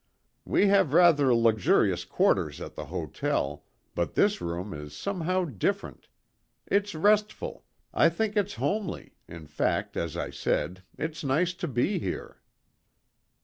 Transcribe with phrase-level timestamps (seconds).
[0.45, 6.07] "We have rather luxurious quarters at the hotel, but this room is somehow different.
[6.65, 11.99] It's restful I think it's homely in fact, as I said, it's nice to be
[11.99, 12.41] here."